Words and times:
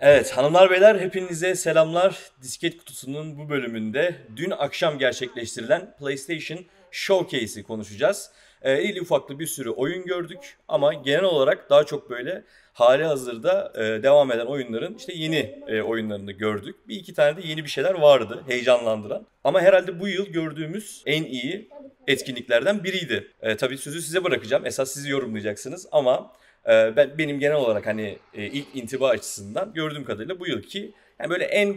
Evet 0.00 0.30
hanımlar 0.30 0.70
beyler 0.70 1.00
hepinize 1.00 1.54
selamlar. 1.54 2.18
Disket 2.42 2.78
kutusunun 2.78 3.38
bu 3.38 3.48
bölümünde 3.48 4.14
dün 4.36 4.50
akşam 4.50 4.98
gerçekleştirilen 4.98 5.96
PlayStation 5.98 6.58
Showcase'i 6.90 7.62
konuşacağız. 7.62 8.30
Ee, 8.62 8.82
ili 8.82 9.00
ufaklı 9.00 9.38
bir 9.38 9.46
sürü 9.46 9.70
oyun 9.70 10.04
gördük 10.04 10.56
ama 10.68 10.94
genel 10.94 11.24
olarak 11.24 11.70
daha 11.70 11.84
çok 11.84 12.10
böyle 12.10 12.44
hali 12.72 13.04
hazırda 13.04 13.72
e, 13.76 14.02
devam 14.02 14.32
eden 14.32 14.46
oyunların 14.46 14.94
işte 14.94 15.12
yeni 15.16 15.58
e, 15.68 15.82
oyunlarını 15.82 16.32
gördük. 16.32 16.88
Bir 16.88 16.96
iki 16.96 17.14
tane 17.14 17.36
de 17.36 17.48
yeni 17.48 17.64
bir 17.64 17.70
şeyler 17.70 17.94
vardı 17.94 18.42
heyecanlandıran. 18.48 19.26
Ama 19.44 19.60
herhalde 19.60 20.00
bu 20.00 20.08
yıl 20.08 20.26
gördüğümüz 20.26 21.02
en 21.06 21.24
iyi 21.24 21.68
etkinliklerden 22.06 22.84
biriydi. 22.84 23.30
E, 23.42 23.56
tabii 23.56 23.78
sözü 23.78 24.02
size 24.02 24.24
bırakacağım. 24.24 24.66
Esas 24.66 24.90
sizi 24.90 25.10
yorumlayacaksınız 25.10 25.86
ama 25.92 26.32
e, 26.68 26.96
ben 26.96 27.18
benim 27.18 27.38
genel 27.38 27.56
olarak 27.56 27.86
hani 27.86 28.18
e, 28.34 28.44
ilk 28.44 28.66
intiba 28.74 29.08
açısından 29.08 29.72
gördüğüm 29.74 30.04
kadarıyla 30.04 30.40
bu 30.40 30.46
yılki 30.46 30.92
yani 31.20 31.30
böyle 31.30 31.44
en 31.44 31.76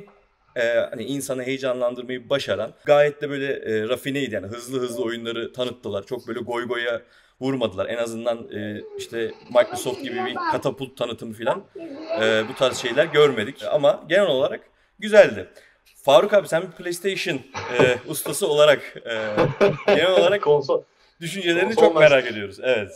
e, 0.55 0.63
hani 0.89 1.03
insanı 1.03 1.43
heyecanlandırmayı 1.43 2.29
başaran 2.29 2.73
gayet 2.85 3.21
de 3.21 3.29
böyle 3.29 3.53
e, 3.53 3.89
rafineydi 3.89 4.35
yani 4.35 4.47
hızlı 4.47 4.79
hızlı 4.79 5.03
oyunları 5.03 5.53
tanıttılar. 5.53 6.05
Çok 6.05 6.27
böyle 6.27 6.39
goy 6.39 6.67
goya 6.67 7.01
vurmadılar. 7.41 7.85
En 7.89 7.97
azından 7.97 8.51
e, 8.51 8.81
işte 8.97 9.31
Microsoft 9.49 10.03
gibi 10.03 10.25
bir 10.25 10.35
katapult 10.51 10.97
tanıtımı 10.97 11.33
falan 11.33 11.63
e, 12.21 12.43
bu 12.49 12.55
tarz 12.55 12.77
şeyler 12.77 13.05
görmedik. 13.05 13.63
Ama 13.71 14.03
genel 14.09 14.27
olarak 14.27 14.59
güzeldi. 14.99 15.47
Faruk 16.03 16.33
abi 16.33 16.47
sen 16.47 16.61
bir 16.61 16.71
PlayStation 16.83 17.39
e, 17.79 17.97
ustası 18.07 18.47
olarak 18.47 18.95
e, 19.05 19.15
genel 19.87 20.11
olarak 20.11 20.41
konsol 20.43 20.83
düşüncelerini 21.21 21.75
konsol 21.75 21.81
çok 21.81 21.99
merak 21.99 22.27
ediyoruz. 22.27 22.59
Evet. 22.63 22.91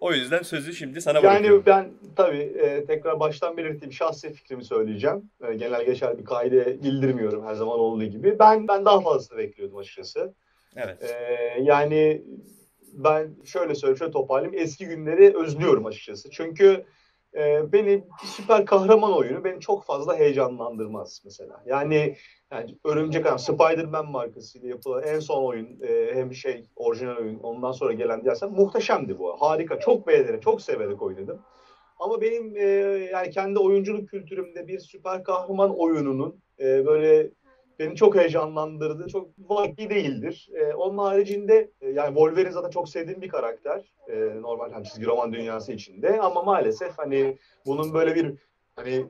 O 0.00 0.12
yüzden 0.12 0.42
sözü 0.42 0.74
şimdi 0.74 1.00
sana 1.00 1.22
bırakıyorum. 1.22 1.62
Yani 1.66 1.66
ben 1.66 1.90
tabii 2.16 2.42
e, 2.42 2.84
tekrar 2.84 3.20
baştan 3.20 3.56
belirttiğim 3.56 3.92
şahsi 3.92 4.32
fikrimi 4.32 4.64
söyleyeceğim. 4.64 5.30
E, 5.48 5.54
genel 5.54 5.84
geçer 5.84 6.18
bir 6.18 6.24
kaide 6.24 6.82
bildirmiyorum 6.82 7.46
her 7.46 7.54
zaman 7.54 7.78
olduğu 7.78 8.04
gibi. 8.04 8.38
Ben 8.38 8.68
ben 8.68 8.84
daha 8.84 9.00
fazlasını 9.00 9.38
bekliyordum 9.38 9.76
açıkçası. 9.76 10.34
Evet. 10.76 11.02
E, 11.02 11.12
yani 11.62 12.22
ben 12.92 13.30
şöyle 13.44 13.74
söyleyeyim, 13.74 13.98
şöyle 13.98 14.12
toparlayayım. 14.12 14.62
Eski 14.62 14.86
günleri 14.86 15.36
özlüyorum 15.36 15.86
açıkçası. 15.86 16.30
Çünkü 16.30 16.84
e, 17.34 17.72
beni 17.72 18.04
süper 18.24 18.66
kahraman 18.66 19.16
oyunu 19.16 19.44
beni 19.44 19.60
çok 19.60 19.84
fazla 19.84 20.16
heyecanlandırmaz 20.16 21.22
mesela. 21.24 21.62
Yani 21.66 22.16
yani 22.52 22.78
Örümcek 22.84 23.26
Adam, 23.26 23.38
Spider-Man 23.38 24.10
markasıyla 24.10 24.68
yapılan 24.68 25.02
en 25.02 25.20
son 25.20 25.44
oyun 25.44 25.80
e, 25.82 26.14
hem 26.14 26.34
şey 26.34 26.64
orijinal 26.76 27.16
oyun 27.16 27.38
ondan 27.38 27.72
sonra 27.72 27.92
gelen 27.92 28.24
dersen 28.24 28.52
muhteşemdi 28.52 29.18
bu. 29.18 29.36
Harika. 29.40 29.80
Çok 29.80 30.06
beğenerek, 30.06 30.42
çok 30.42 30.62
severek 30.62 31.02
oynadım. 31.02 31.38
Ama 31.98 32.20
benim 32.20 32.56
e, 32.56 32.62
yani 33.12 33.30
kendi 33.30 33.58
oyunculuk 33.58 34.08
kültürümde 34.08 34.68
bir 34.68 34.78
süper 34.78 35.24
kahraman 35.24 35.78
oyununun 35.78 36.40
e, 36.60 36.86
böyle 36.86 37.30
beni 37.78 37.96
çok 37.96 38.16
heyecanlandırdı. 38.16 39.08
Çok 39.08 39.30
vaki 39.38 39.90
değildir. 39.90 40.48
E, 40.54 40.74
onun 40.74 40.98
haricinde 40.98 41.70
e, 41.80 41.90
yani 41.90 42.08
Wolverine 42.08 42.50
zaten 42.50 42.70
çok 42.70 42.88
sevdiğim 42.88 43.22
bir 43.22 43.28
karakter. 43.28 43.92
E, 44.08 44.42
normal 44.42 44.72
hani 44.72 44.84
çizgi 44.84 45.06
roman 45.06 45.32
dünyası 45.32 45.72
içinde 45.72 46.20
ama 46.20 46.42
maalesef 46.42 46.98
hani 46.98 47.38
bunun 47.66 47.94
böyle 47.94 48.14
bir 48.14 48.34
hani 48.76 49.06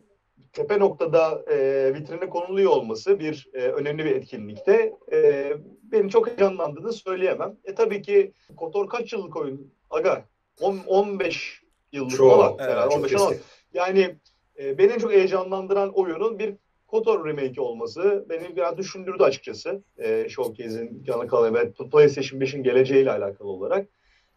tepe 0.53 0.79
noktada 0.79 1.45
e, 1.53 1.91
vitrine 1.95 2.29
konuluyor 2.29 2.71
olması 2.71 3.21
bir 3.21 3.49
e, 3.55 3.59
önemli 3.59 4.05
bir 4.05 4.17
etkinlikte. 4.17 4.93
E, 5.13 5.53
beni 5.83 6.11
çok 6.11 6.29
heyecanlandığını 6.29 6.93
söyleyemem. 6.93 7.57
E 7.65 7.75
tabii 7.75 8.03
ki 8.03 8.33
Kotor 8.57 8.89
kaç 8.89 9.13
yıllık 9.13 9.37
oyun? 9.37 9.73
Aga 9.91 10.25
10, 10.61 10.79
15 10.87 11.63
yıllık 11.93 12.17
çok, 12.17 12.31
falan. 12.31 12.57
Evet, 12.61 12.77
yani 12.77 12.95
15 12.95 13.15
10. 13.15 13.35
Yani 13.75 14.17
e, 14.59 14.79
beni 14.79 14.93
en 14.93 14.99
çok 14.99 15.13
heyecanlandıran 15.13 15.93
oyunun 15.95 16.39
bir 16.39 16.55
Kotor 16.87 17.27
remake 17.27 17.61
olması 17.61 18.27
beni 18.29 18.57
biraz 18.57 18.79
düşündürdü 18.79 19.23
açıkçası. 19.23 19.83
E, 19.99 20.29
Showcase'in 20.29 21.05
yanı 21.07 21.27
kalan 21.27 21.55
ve 21.55 21.73
PlayStation 21.73 22.41
5'in 22.41 22.63
geleceğiyle 22.63 23.13
alakalı 23.13 23.49
olarak. 23.49 23.89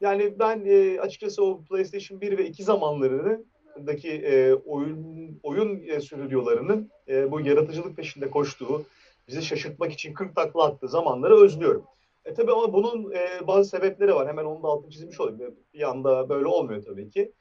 Yani 0.01 0.39
ben 0.39 0.65
e, 0.65 0.99
açıkçası 0.99 1.43
o 1.45 1.63
PlayStation 1.63 2.21
1 2.21 2.37
ve 2.37 2.45
2 2.45 2.63
zamanlarını 2.63 3.43
daki 3.87 4.11
e, 4.11 4.53
oyun 4.53 5.39
oyun 5.43 5.83
e, 5.87 6.01
stüdyolarının 6.01 6.91
e, 7.07 7.31
bu 7.31 7.41
yaratıcılık 7.41 7.97
peşinde 7.97 8.29
koştuğu, 8.29 8.85
bizi 9.27 9.41
şaşırtmak 9.43 9.93
için 9.93 10.13
40 10.13 10.35
takla 10.35 10.63
attığı 10.63 10.87
zamanları 10.87 11.35
özlüyorum. 11.35 11.85
E 12.25 12.33
tabii 12.33 12.51
ama 12.51 12.73
bunun 12.73 13.11
e, 13.11 13.47
bazı 13.47 13.69
sebepleri 13.69 14.15
var. 14.15 14.27
Hemen 14.27 14.45
onu 14.45 14.63
da 14.63 14.67
altını 14.67 14.91
çizmiş 14.91 15.19
olayım. 15.19 15.55
Bir 15.73 15.89
anda 15.89 16.29
böyle 16.29 16.47
olmuyor 16.47 16.83
tabii 16.83 17.09
ki. 17.09 17.33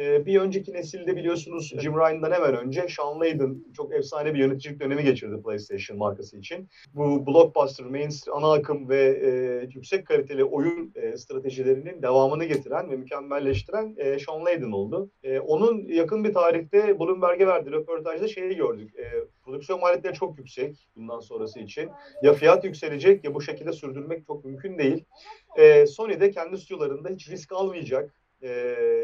Ee, 0.00 0.26
bir 0.26 0.40
önceki 0.40 0.72
nesilde 0.72 1.16
biliyorsunuz 1.16 1.74
Jim 1.80 1.94
Ryan'dan 1.94 2.32
hemen 2.32 2.56
önce 2.56 2.86
Sean 2.88 3.20
Layden 3.20 3.64
çok 3.76 3.94
efsane 3.94 4.34
bir 4.34 4.38
yöneticilik 4.38 4.80
dönemi 4.80 5.04
geçirdi 5.04 5.42
PlayStation 5.42 5.98
markası 5.98 6.38
için. 6.38 6.68
Bu 6.94 7.26
blockbuster, 7.26 7.86
mainstream, 7.86 8.44
ana 8.44 8.52
akım 8.52 8.88
ve 8.88 9.20
e, 9.22 9.30
yüksek 9.74 10.06
kaliteli 10.06 10.44
oyun 10.44 10.92
e, 10.94 11.16
stratejilerinin 11.16 12.02
devamını 12.02 12.44
getiren 12.44 12.90
ve 12.90 12.96
mükemmelleştiren 12.96 13.94
e, 13.98 14.18
Sean 14.18 14.44
Layden 14.44 14.72
oldu. 14.72 15.10
E, 15.22 15.40
onun 15.40 15.88
yakın 15.88 16.24
bir 16.24 16.32
tarihte 16.32 17.00
Bloomberg'e 17.00 17.46
verdiği 17.46 17.72
röportajda 17.72 18.28
şeyi 18.28 18.56
gördük. 18.56 18.94
E, 18.98 19.04
prodüksiyon 19.44 19.80
maliyetleri 19.80 20.14
çok 20.14 20.38
yüksek 20.38 20.88
bundan 20.96 21.20
sonrası 21.20 21.60
için. 21.60 21.90
Ya 22.22 22.32
fiyat 22.32 22.64
yükselecek 22.64 23.24
ya 23.24 23.34
bu 23.34 23.40
şekilde 23.40 23.72
sürdürmek 23.72 24.26
çok 24.26 24.44
mümkün 24.44 24.78
değil. 24.78 25.04
E, 25.58 25.86
Sony 25.86 26.20
de 26.20 26.30
kendi 26.30 26.58
stüdyolarında 26.58 27.08
hiç 27.08 27.30
risk 27.30 27.52
almayacak 27.52 28.19
e, 28.42 28.48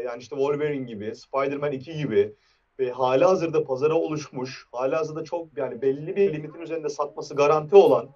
yani 0.05 0.19
işte 0.19 0.35
Wolverine 0.35 0.85
gibi, 0.85 1.15
Spider-Man 1.15 1.71
2 1.71 1.97
gibi 1.97 2.35
ve 2.79 2.91
hali 2.91 3.25
hazırda 3.25 3.63
pazara 3.63 3.93
oluşmuş, 3.93 4.67
hali 4.71 4.95
hazırda 4.95 5.23
çok 5.23 5.57
yani 5.57 5.81
belli 5.81 6.15
bir 6.15 6.33
limitin 6.33 6.61
üzerinde 6.61 6.89
satması 6.89 7.35
garanti 7.35 7.75
olan 7.75 8.09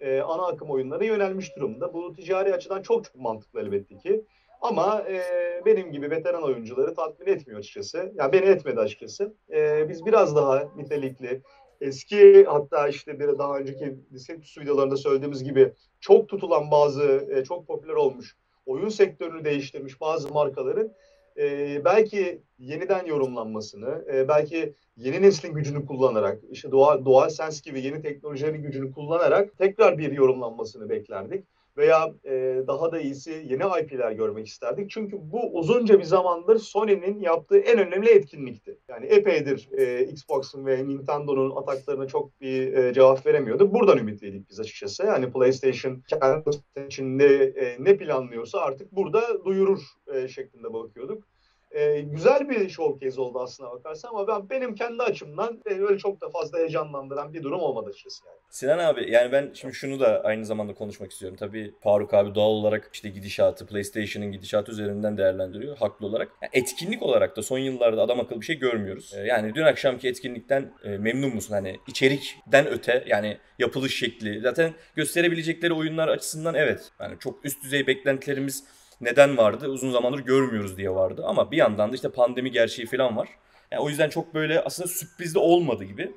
e, 0.00 0.20
ana 0.20 0.46
akım 0.46 0.70
oyunlara 0.70 1.04
yönelmiş 1.04 1.56
durumda. 1.56 1.94
Bu 1.94 2.12
ticari 2.12 2.54
açıdan 2.54 2.82
çok 2.82 3.04
çok 3.04 3.16
mantıklı 3.16 3.60
elbette 3.60 3.98
ki. 3.98 4.24
Ama 4.60 5.04
e, 5.08 5.22
benim 5.66 5.92
gibi 5.92 6.10
veteran 6.10 6.42
oyuncuları 6.42 6.94
tatmin 6.94 7.26
etmiyor 7.26 7.60
açıkçası. 7.60 8.12
Yani 8.14 8.32
beni 8.32 8.44
etmedi 8.44 8.80
açıkçası. 8.80 9.34
E, 9.52 9.88
biz 9.88 10.06
biraz 10.06 10.36
daha 10.36 10.68
nitelikli, 10.76 11.42
eski 11.80 12.44
hatta 12.44 12.88
işte 12.88 13.20
bir 13.20 13.38
daha 13.38 13.58
önceki 13.58 13.96
Discretus 14.12 14.58
videolarında 14.58 14.96
söylediğimiz 14.96 15.44
gibi 15.44 15.72
çok 16.00 16.28
tutulan 16.28 16.70
bazı, 16.70 17.28
e, 17.30 17.44
çok 17.44 17.66
popüler 17.66 17.94
olmuş 17.94 18.36
oyun 18.66 18.88
sektörünü 18.88 19.44
değiştirmiş 19.44 20.00
bazı 20.00 20.28
markaların 20.28 20.92
e, 21.36 21.84
belki 21.84 22.42
yeniden 22.58 23.06
yorumlanmasını, 23.06 24.04
e, 24.12 24.28
belki 24.28 24.74
yeni 24.96 25.22
neslin 25.22 25.54
gücünü 25.54 25.86
kullanarak, 25.86 26.40
işte 26.50 26.70
doğal, 26.70 27.04
doğal 27.04 27.28
sens 27.28 27.62
gibi 27.62 27.82
yeni 27.82 28.02
teknolojilerin 28.02 28.62
gücünü 28.62 28.92
kullanarak 28.92 29.58
tekrar 29.58 29.98
bir 29.98 30.12
yorumlanmasını 30.12 30.90
beklerdik 30.90 31.44
veya 31.76 32.14
e, 32.24 32.62
daha 32.66 32.92
da 32.92 33.00
iyisi 33.00 33.30
yeni 33.30 33.62
IP'ler 33.82 34.12
görmek 34.12 34.46
isterdik. 34.46 34.90
Çünkü 34.90 35.16
bu 35.20 35.58
uzunca 35.58 35.98
bir 35.98 36.04
zamandır 36.04 36.58
Sony'nin 36.58 37.20
yaptığı 37.20 37.58
en 37.58 37.78
önemli 37.78 38.08
etkinlikti. 38.10 38.78
Yani 38.88 39.06
epeydir 39.06 39.68
e, 39.78 40.04
Xbox'un 40.04 40.66
ve 40.66 40.88
Nintendo'nun 40.88 41.56
ataklarına 41.56 42.06
çok 42.06 42.40
bir 42.40 42.72
e, 42.72 42.94
cevap 42.94 43.26
veremiyordu. 43.26 43.74
Buradan 43.74 43.98
ümitliydik 43.98 44.50
biz 44.50 44.60
açıkçası. 44.60 45.06
Yani 45.06 45.32
PlayStation 45.32 46.02
kendi 46.08 46.50
içinde 46.86 47.44
e, 47.44 47.76
ne 47.84 47.96
planlıyorsa 47.96 48.58
artık 48.58 48.92
burada 48.92 49.44
duyurur 49.44 49.82
e, 50.14 50.28
şeklinde 50.28 50.72
bakıyorduk 50.72 51.33
e, 51.74 52.00
güzel 52.00 52.48
bir 52.48 52.68
showcase 52.68 53.20
oldu 53.20 53.40
aslına 53.40 53.70
bakarsan 53.70 54.08
ama 54.08 54.28
ben 54.28 54.50
benim 54.50 54.74
kendi 54.74 55.02
açımdan 55.02 55.60
beni 55.66 55.82
öyle 55.82 55.98
çok 55.98 56.20
da 56.20 56.30
fazla 56.30 56.58
heyecanlandıran 56.58 57.34
bir 57.34 57.42
durum 57.42 57.60
olmadı 57.60 57.90
açıkçası 57.90 58.26
yani. 58.26 58.36
Sinan 58.50 58.78
abi 58.78 59.10
yani 59.10 59.32
ben 59.32 59.50
şimdi 59.54 59.74
şunu 59.74 60.00
da 60.00 60.20
aynı 60.24 60.44
zamanda 60.44 60.74
konuşmak 60.74 61.12
istiyorum. 61.12 61.36
Tabii 61.40 61.74
Faruk 61.80 62.14
abi 62.14 62.34
doğal 62.34 62.50
olarak 62.50 62.90
işte 62.92 63.08
gidişatı 63.08 63.66
PlayStation'ın 63.66 64.32
gidişatı 64.32 64.72
üzerinden 64.72 65.18
değerlendiriyor 65.18 65.76
haklı 65.76 66.06
olarak. 66.06 66.28
Yani 66.42 66.50
etkinlik 66.52 67.02
olarak 67.02 67.36
da 67.36 67.42
son 67.42 67.58
yıllarda 67.58 68.02
adam 68.02 68.20
akıllı 68.20 68.40
bir 68.40 68.46
şey 68.46 68.58
görmüyoruz. 68.58 69.14
E, 69.14 69.20
yani 69.20 69.54
dün 69.54 69.62
akşamki 69.62 70.08
etkinlikten 70.08 70.72
e, 70.84 70.88
memnun 70.88 71.34
musun? 71.34 71.54
Hani 71.54 71.76
içerikten 71.88 72.66
öte 72.66 73.04
yani 73.06 73.38
yapılış 73.58 73.98
şekli. 73.98 74.40
Zaten 74.40 74.72
gösterebilecekleri 74.94 75.72
oyunlar 75.72 76.08
açısından 76.08 76.54
evet. 76.54 76.90
Yani 77.00 77.18
çok 77.18 77.44
üst 77.44 77.62
düzey 77.62 77.86
beklentilerimiz 77.86 78.64
neden 79.04 79.36
vardı? 79.36 79.68
Uzun 79.68 79.90
zamandır 79.90 80.18
görmüyoruz 80.18 80.76
diye 80.76 80.90
vardı. 80.90 81.22
Ama 81.26 81.50
bir 81.50 81.56
yandan 81.56 81.90
da 81.90 81.94
işte 81.94 82.08
pandemi 82.08 82.50
gerçeği 82.50 82.86
falan 82.86 83.16
var. 83.16 83.28
Yani 83.70 83.82
o 83.82 83.88
yüzden 83.88 84.08
çok 84.08 84.34
böyle 84.34 84.60
aslında 84.60 84.88
sürprizli 84.88 85.38
olmadı 85.38 85.84
gibi. 85.84 86.12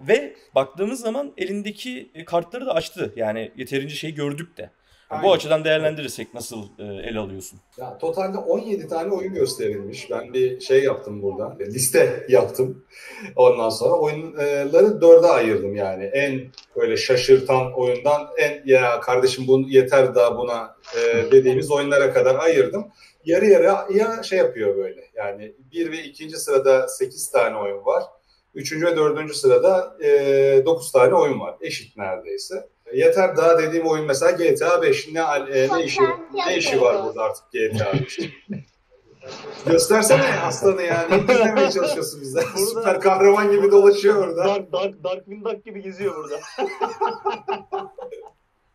Ve 0.00 0.36
baktığımız 0.54 1.00
zaman 1.00 1.32
elindeki 1.36 2.10
kartları 2.26 2.66
da 2.66 2.74
açtı. 2.74 3.12
Yani 3.16 3.52
yeterince 3.56 3.94
şey 3.94 4.14
gördük 4.14 4.56
de. 4.56 4.70
Aynen. 5.10 5.24
Bu 5.24 5.32
açıdan 5.32 5.64
değerlendirirsek 5.64 6.34
nasıl 6.34 6.62
e, 6.78 6.84
ele 6.84 7.18
alıyorsun? 7.18 7.60
Ya 7.78 7.98
totalde 7.98 8.38
17 8.38 8.88
tane 8.88 9.14
oyun 9.14 9.34
gösterilmiş. 9.34 10.10
Ben 10.10 10.32
bir 10.32 10.60
şey 10.60 10.84
yaptım 10.84 11.22
burada. 11.22 11.56
Liste 11.60 12.26
yaptım. 12.28 12.84
Ondan 13.36 13.70
sonra 13.70 13.94
oyunları 13.94 15.00
dörde 15.00 15.26
ayırdım 15.26 15.74
yani. 15.76 16.04
En 16.04 16.40
böyle 16.76 16.96
şaşırtan 16.96 17.72
oyundan 17.72 18.28
en 18.38 18.62
ya 18.64 19.00
kardeşim 19.00 19.44
bu 19.48 19.60
yeter 19.68 20.14
daha 20.14 20.38
buna 20.38 20.76
e, 20.96 21.30
dediğimiz 21.32 21.70
oyunlara 21.70 22.12
kadar 22.12 22.34
ayırdım. 22.34 22.86
Yarı 23.24 23.46
yarı 23.46 23.92
ya 23.92 24.22
şey 24.22 24.38
yapıyor 24.38 24.76
böyle. 24.76 25.00
Yani 25.14 25.54
bir 25.72 25.92
ve 25.92 26.02
ikinci 26.02 26.36
sırada 26.36 26.88
8 26.88 27.30
tane 27.30 27.56
oyun 27.56 27.84
var. 27.84 28.02
Üçüncü 28.54 28.86
ve 28.86 28.96
dördüncü 28.96 29.34
sırada 29.34 29.96
e, 30.04 30.62
9 30.66 30.92
tane 30.92 31.14
oyun 31.14 31.40
var. 31.40 31.56
Eşit 31.60 31.96
neredeyse. 31.96 32.68
Yeter 32.94 33.36
daha 33.36 33.58
dediğim 33.58 33.86
oyun 33.86 34.06
mesela 34.06 34.30
GTA 34.30 34.82
5. 34.82 35.08
Ne, 35.12 35.20
e, 35.20 35.68
ne, 35.68 35.84
işi, 35.84 36.02
ne 36.46 36.56
işi 36.56 36.80
var 36.80 37.04
burada 37.04 37.22
artık 37.22 37.44
GTA 37.52 37.92
5? 37.92 38.20
Göstersene 39.66 40.22
aslanı 40.46 40.82
yani. 40.82 41.28
Dinlemeye 41.28 41.70
çalışıyorsun 41.70 42.20
bize? 42.20 42.40
Süper 42.74 43.00
kahraman 43.00 43.50
gibi 43.50 43.70
dolaşıyor 43.70 44.16
orada. 44.16 44.44
Dark, 44.44 44.72
Dark, 44.72 45.04
Darkwing 45.04 45.44
Duck 45.44 45.64
gibi 45.64 45.82
geziyor 45.82 46.16
burada. 46.16 46.40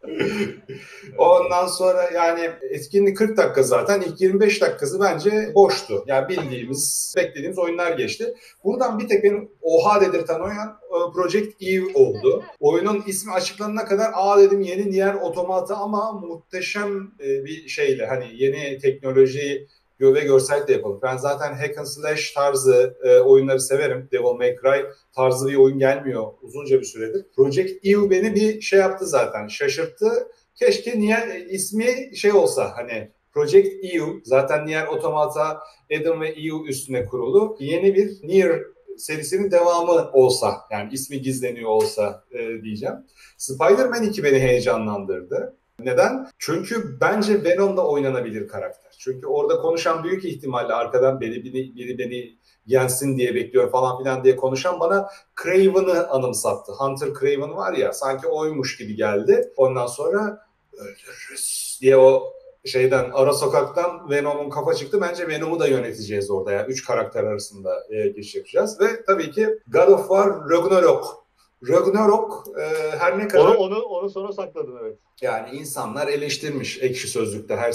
Ondan 1.17 1.67
sonra 1.67 2.09
yani 2.15 2.49
etkinlik 2.69 3.17
40 3.17 3.37
dakika 3.37 3.63
zaten. 3.63 4.01
ilk 4.01 4.21
25 4.21 4.61
dakikası 4.61 4.99
bence 4.99 5.51
boştu. 5.55 6.03
Yani 6.07 6.29
bildiğimiz, 6.29 7.13
beklediğimiz 7.17 7.59
oyunlar 7.59 7.91
geçti. 7.91 8.33
Buradan 8.63 8.99
bir 8.99 9.07
tek 9.07 9.23
benim 9.23 9.49
oha 9.61 10.01
dedirten 10.01 10.39
oyun 10.39 10.55
e, 10.55 11.13
Project 11.13 11.61
Eve 11.61 11.93
oldu. 11.93 12.43
Oyunun 12.59 13.03
ismi 13.07 13.33
açıklanana 13.33 13.85
kadar 13.85 14.11
aa 14.13 14.39
dedim 14.39 14.61
yeni 14.61 14.91
Nier 14.91 15.13
Automata 15.13 15.75
ama 15.75 16.11
muhteşem 16.11 17.11
e, 17.19 17.45
bir 17.45 17.67
şeyle 17.67 18.05
hani 18.05 18.25
yeni 18.33 18.77
teknoloji 18.77 19.67
ve 20.01 20.19
görsel 20.19 20.67
de 20.67 20.73
yapalım. 20.73 20.99
Ben 21.03 21.17
zaten 21.17 21.53
hack 21.53 21.77
and 21.77 21.85
slash 21.85 22.31
tarzı 22.31 22.97
e, 23.03 23.19
oyunları 23.19 23.59
severim. 23.59 24.09
Devil 24.11 24.37
May 24.37 24.55
Cry 24.55 24.85
tarzı 25.15 25.47
bir 25.47 25.55
oyun 25.55 25.79
gelmiyor 25.79 26.27
uzunca 26.41 26.79
bir 26.79 26.85
süredir. 26.85 27.25
Project 27.35 27.85
Eve 27.85 28.09
beni 28.09 28.35
bir 28.35 28.61
şey 28.61 28.79
yaptı 28.79 29.05
zaten. 29.05 29.47
Şaşırttı. 29.47 30.27
Keşke 30.55 30.99
Nier 30.99 31.45
ismi 31.49 32.11
şey 32.15 32.31
olsa 32.31 32.71
hani 32.75 33.11
Project 33.33 33.67
Eve 33.83 34.11
zaten 34.23 34.65
Nier 34.65 34.87
Automata 34.87 35.59
Adam 35.99 36.21
ve 36.21 36.29
Eve 36.29 36.69
üstüne 36.69 37.05
kurulu. 37.05 37.57
Yeni 37.59 37.95
bir 37.95 38.19
Nier 38.23 38.61
serisinin 38.97 39.51
devamı 39.51 40.11
olsa 40.13 40.57
yani 40.71 40.93
ismi 40.93 41.21
gizleniyor 41.21 41.69
olsa 41.69 42.23
e, 42.31 42.63
diyeceğim. 42.63 42.95
Spider-Man 43.37 44.03
2 44.03 44.23
beni 44.23 44.39
heyecanlandırdı. 44.39 45.57
Neden? 45.85 46.27
Çünkü 46.39 46.97
bence 47.01 47.43
Venom'da 47.43 47.87
oynanabilir 47.87 48.47
karakter. 48.47 48.91
Çünkü 48.99 49.27
orada 49.27 49.61
konuşan 49.61 50.03
büyük 50.03 50.25
ihtimalle 50.25 50.73
arkadan 50.73 51.21
biri, 51.21 51.43
biri, 51.43 51.75
biri 51.75 51.97
beni 51.97 52.37
yensin 52.65 53.17
diye 53.17 53.35
bekliyor 53.35 53.71
falan 53.71 53.97
filan 53.97 54.23
diye 54.23 54.35
konuşan 54.35 54.79
bana 54.79 55.09
Craven'ı 55.43 56.09
anımsattı. 56.09 56.71
Hunter 56.71 57.09
Craven 57.19 57.55
var 57.55 57.73
ya 57.73 57.93
sanki 57.93 58.27
oymuş 58.27 58.77
gibi 58.77 58.95
geldi. 58.95 59.53
Ondan 59.57 59.87
sonra 59.87 60.47
öldürürüz 60.73 61.79
diye 61.81 61.97
o 61.97 62.33
şeyden 62.65 63.09
ara 63.13 63.33
sokaktan 63.33 64.09
Venom'un 64.09 64.49
kafa 64.49 64.73
çıktı. 64.73 65.01
Bence 65.01 65.27
Venom'u 65.27 65.59
da 65.59 65.67
yöneteceğiz 65.67 66.31
orada 66.31 66.51
ya. 66.51 66.57
Yani. 66.57 66.71
Üç 66.71 66.85
karakter 66.85 67.23
arasında 67.23 67.83
e, 67.89 68.07
giriş. 68.07 68.35
Ve 68.79 69.03
tabii 69.07 69.31
ki 69.31 69.59
God 69.67 69.87
of 69.87 69.99
War 69.99 70.29
Ragnarok 70.49 71.20
Ragnarok 71.69 72.47
e, 72.59 72.95
her 72.97 73.19
ne 73.19 73.27
kadar... 73.27 73.45
Onu, 73.45 73.57
onu, 73.57 73.81
onu 73.81 74.09
sonra 74.09 74.33
sakladım 74.33 74.77
evet. 74.81 74.97
Yani 75.21 75.57
insanlar 75.57 76.07
eleştirmiş 76.07 76.79
ekşi 76.81 77.07
sözlükte 77.07 77.55
her 77.55 77.71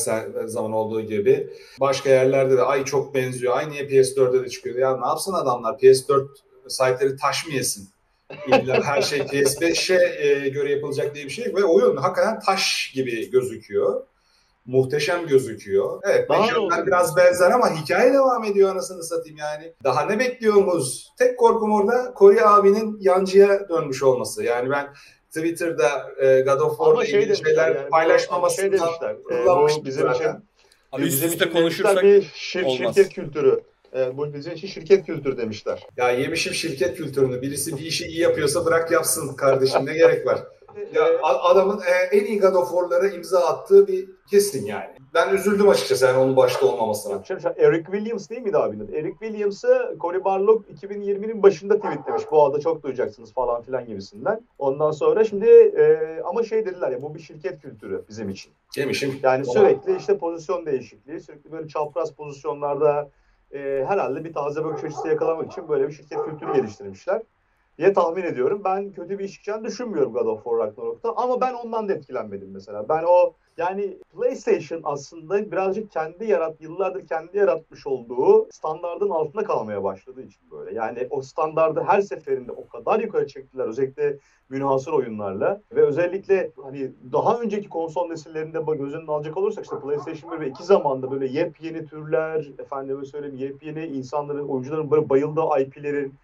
zaman 0.46 0.72
olduğu 0.72 1.00
gibi. 1.00 1.50
Başka 1.80 2.10
yerlerde 2.10 2.56
de 2.56 2.62
ay 2.62 2.84
çok 2.84 3.14
benziyor. 3.14 3.56
Ay 3.56 3.70
niye 3.70 3.82
PS4'de 3.82 4.44
de 4.44 4.48
çıkıyor? 4.48 4.78
Ya 4.78 4.96
ne 4.96 5.06
yapsın 5.06 5.32
adamlar? 5.32 5.74
PS4 5.74 6.26
sahipleri 6.68 7.16
taş 7.16 7.46
mı 7.46 7.52
yesin? 7.52 7.88
İlla 8.46 8.82
her 8.84 9.02
şey 9.02 9.18
PS5'e 9.18 10.26
e, 10.26 10.48
göre 10.48 10.70
yapılacak 10.70 11.14
diye 11.14 11.24
bir 11.24 11.30
şey. 11.30 11.54
Ve 11.54 11.64
oyun 11.64 11.96
hakikaten 11.96 12.40
taş 12.40 12.92
gibi 12.94 13.30
gözüküyor 13.30 14.02
muhteşem 14.66 15.26
gözüküyor. 15.26 16.00
Evet 16.04 16.30
mekanlar 16.30 16.86
biraz 16.86 17.16
benzer 17.16 17.50
ama 17.50 17.70
hikaye 17.74 18.12
devam 18.12 18.44
ediyor 18.44 18.70
anasını 18.70 19.04
satayım 19.04 19.38
yani. 19.38 19.72
Daha 19.84 20.02
ne 20.02 20.18
bekliyoruz? 20.18 21.12
Tek 21.18 21.38
korkum 21.38 21.72
orada 21.72 22.14
Kore 22.14 22.46
abinin 22.46 22.98
yancıya 23.00 23.68
dönmüş 23.68 24.02
olması. 24.02 24.44
Yani 24.44 24.70
ben 24.70 24.88
Twitter'da 25.28 26.10
e, 26.18 26.40
God 26.40 26.60
of 26.60 26.76
War'la 26.76 27.06
şey 27.06 27.22
ilgili 27.22 27.36
şeyler 27.36 27.76
yani, 27.76 27.88
paylaşmamasını 27.88 28.78
şey 28.78 28.88
kullanmıştım 29.28 29.84
bizim 29.84 30.02
zaten. 30.02 30.30
Için, 30.30 30.44
Abi 30.92 31.04
bizim 31.04 31.28
üst 31.28 31.34
üste 31.34 31.50
konuşursak 31.50 32.02
bir 32.02 32.30
şir, 32.34 32.62
olmaz. 32.62 32.94
şirket 32.94 33.14
kültürü. 33.14 33.60
E, 33.96 34.16
bu 34.16 34.34
bizim 34.34 34.52
için 34.52 34.68
şirket 34.68 35.06
kültürü 35.06 35.36
demişler. 35.36 35.86
Ya 35.96 36.10
yemişim 36.10 36.54
şirket 36.54 36.96
kültürünü. 36.96 37.42
Birisi 37.42 37.76
bir 37.76 37.84
işi 37.84 38.06
iyi 38.06 38.20
yapıyorsa 38.20 38.64
bırak 38.66 38.90
yapsın 38.90 39.34
kardeşim 39.34 39.86
ne 39.86 39.94
gerek 39.94 40.26
var. 40.26 40.40
Ya 40.92 41.04
adamın 41.22 41.80
e, 41.80 42.16
en 42.16 42.24
iyi 42.24 42.40
God 42.40 42.54
of 42.54 42.70
War'lara 42.70 43.08
imza 43.08 43.40
attığı 43.40 43.88
bir 43.88 44.08
kesin 44.30 44.66
yani. 44.66 44.90
Ben 45.14 45.34
üzüldüm 45.34 45.68
açıkçası 45.68 46.06
yani 46.06 46.18
onun 46.18 46.36
başta 46.36 46.66
olmamasına. 46.66 47.24
Şimdi 47.24 47.48
Eric 47.56 47.84
Williams 47.84 48.30
değil 48.30 48.42
miydi 48.42 48.58
abinin? 48.58 48.92
Eric 48.92 49.16
Williams'ı 49.20 49.96
Cory 50.00 50.24
Barlog 50.24 50.64
2020'nin 50.68 51.42
başında 51.42 51.76
tweetlemiş. 51.76 52.22
Bu 52.30 52.44
arada 52.44 52.60
çok 52.60 52.82
duyacaksınız 52.82 53.32
falan 53.32 53.62
filan 53.62 53.86
gibisinden. 53.86 54.40
Ondan 54.58 54.90
sonra 54.90 55.24
şimdi 55.24 55.46
e, 55.48 55.98
ama 56.24 56.42
şey 56.42 56.66
dediler 56.66 56.90
ya 56.90 57.02
bu 57.02 57.14
bir 57.14 57.20
şirket 57.20 57.62
kültürü 57.62 58.04
bizim 58.08 58.28
için. 58.28 58.52
Yemişim. 58.76 59.20
Yani 59.22 59.44
sürekli 59.44 59.96
işte 59.96 60.18
pozisyon 60.18 60.66
değişikliği, 60.66 61.20
sürekli 61.20 61.52
böyle 61.52 61.68
çapraz 61.68 62.12
pozisyonlarda 62.12 63.10
e, 63.52 63.84
herhalde 63.88 64.24
bir 64.24 64.32
taze 64.32 64.64
bakış 64.64 64.84
açısı 64.84 65.08
yakalamak 65.08 65.52
için 65.52 65.68
böyle 65.68 65.88
bir 65.88 65.92
şirket 65.92 66.24
kültürü 66.24 66.54
geliştirmişler 66.54 67.22
diye 67.78 67.92
tahmin 67.92 68.22
ediyorum. 68.22 68.60
Ben 68.64 68.92
kötü 68.92 69.18
bir 69.18 69.24
iş 69.24 69.32
çıkacağını 69.32 69.64
düşünmüyorum 69.64 70.12
God 70.12 70.26
of 70.26 70.44
War 70.44 70.58
Ragnarok'ta 70.58 71.12
ama 71.16 71.40
ben 71.40 71.54
ondan 71.54 71.88
da 71.88 71.92
etkilenmedim 71.92 72.50
mesela. 72.52 72.88
Ben 72.88 73.02
o 73.06 73.32
yani 73.56 73.98
PlayStation 74.16 74.80
aslında 74.84 75.52
birazcık 75.52 75.90
kendi 75.90 76.24
yarat 76.24 76.60
yıllardır 76.60 77.06
kendi 77.06 77.38
yaratmış 77.38 77.86
olduğu 77.86 78.48
standardın 78.50 79.10
altında 79.10 79.44
kalmaya 79.44 79.84
başladığı 79.84 80.22
için 80.22 80.50
böyle. 80.50 80.74
Yani 80.74 81.06
o 81.10 81.22
standardı 81.22 81.82
her 81.86 82.00
seferinde 82.00 82.52
o 82.52 82.68
kadar 82.68 83.00
yukarı 83.00 83.26
çektiler 83.26 83.68
özellikle 83.68 84.18
münhasır 84.48 84.92
oyunlarla 84.92 85.60
ve 85.72 85.86
özellikle 85.86 86.50
hani 86.62 86.90
daha 87.12 87.40
önceki 87.40 87.68
konsol 87.68 88.08
nesillerinde 88.08 88.58
göz 88.78 88.94
önüne 88.94 89.10
alacak 89.10 89.36
olursak 89.36 89.64
işte 89.64 89.76
PlayStation 89.80 90.32
1 90.32 90.40
ve 90.40 90.48
2 90.48 90.64
zamanda 90.64 91.10
böyle 91.10 91.26
yepyeni 91.26 91.86
türler, 91.86 92.46
efendime 92.58 93.04
söyleyeyim 93.04 93.36
yepyeni 93.36 93.86
insanların, 93.86 94.48
oyuncuların 94.48 94.90
böyle 94.90 95.08
bayıldığı 95.08 95.60
IP'lerin 95.60 96.14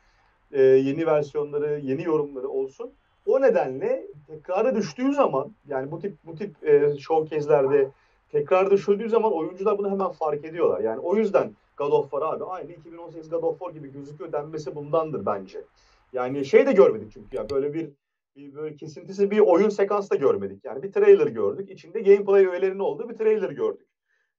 e, 0.53 0.63
yeni 0.63 1.07
versiyonları, 1.07 1.81
yeni 1.83 2.03
yorumları 2.03 2.49
olsun. 2.49 2.93
O 3.27 3.41
nedenle 3.41 4.07
tekrara 4.27 4.77
düştüğü 4.77 5.13
zaman 5.13 5.53
yani 5.69 5.91
bu 5.91 5.99
tip 5.99 6.15
bu 6.25 6.35
tip 6.35 6.69
e, 6.69 6.99
showcase'lerde 6.99 7.91
tekrar 8.29 8.71
düşüldüğü 8.71 9.09
zaman 9.09 9.33
oyuncular 9.33 9.79
bunu 9.79 9.91
hemen 9.91 10.11
fark 10.11 10.45
ediyorlar. 10.45 10.81
Yani 10.81 11.01
o 11.01 11.17
yüzden 11.17 11.53
God 11.77 11.93
of 11.93 12.11
War 12.11 12.23
abi 12.23 12.45
aynı 12.45 12.73
2018 12.73 13.31
God 13.31 13.43
of 13.43 13.59
War 13.59 13.71
gibi 13.71 13.93
gözüküyor 13.93 14.33
denmesi 14.33 14.75
bundandır 14.75 15.27
bence. 15.27 15.65
Yani 16.13 16.45
şey 16.45 16.67
de 16.67 16.73
görmedik 16.73 17.13
çünkü 17.13 17.37
ya 17.37 17.51
böyle 17.51 17.75
bir, 17.75 17.91
bir 18.37 18.55
böyle 18.55 18.77
kesintisi 18.77 19.31
bir 19.31 19.39
oyun 19.39 19.69
sekans 19.69 20.11
da 20.11 20.15
görmedik. 20.17 20.65
Yani 20.65 20.83
bir 20.83 20.93
trailer 20.93 21.27
gördük. 21.27 21.71
İçinde 21.71 22.01
gameplay 22.01 22.47
öğelerinin 22.47 22.79
olduğu 22.79 23.09
bir 23.09 23.15
trailer 23.15 23.51
gördük. 23.51 23.87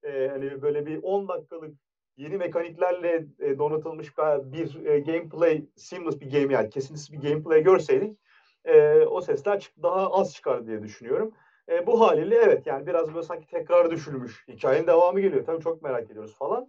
Ee, 0.03 0.27
hani 0.31 0.61
böyle 0.61 0.85
bir 0.85 1.03
10 1.03 1.27
dakikalık 1.27 1.75
yeni 2.17 2.37
mekaniklerle 2.37 3.25
e, 3.39 3.57
donatılmış 3.57 4.17
bir 4.43 4.85
e, 4.85 4.99
gameplay, 4.99 5.65
seamless 5.75 6.21
bir 6.21 6.31
game 6.31 6.53
yani 6.53 6.69
kesintisiz 6.69 7.13
bir 7.13 7.29
gameplay 7.29 7.63
görseydik 7.63 8.17
e, 8.65 9.05
o 9.05 9.21
sesler 9.21 9.71
daha 9.83 10.11
az 10.11 10.33
çıkar 10.33 10.67
diye 10.67 10.83
düşünüyorum. 10.83 11.33
E, 11.69 11.87
bu 11.87 12.01
haliyle 12.01 12.35
evet 12.35 12.67
yani 12.67 12.87
biraz 12.87 13.13
böyle 13.13 13.25
sanki 13.25 13.47
tekrar 13.47 13.91
düşülmüş. 13.91 14.47
Hikayenin 14.47 14.87
devamı 14.87 15.19
geliyor. 15.19 15.45
Tabii 15.45 15.63
çok 15.63 15.81
merak 15.81 16.11
ediyoruz 16.11 16.35
falan. 16.37 16.67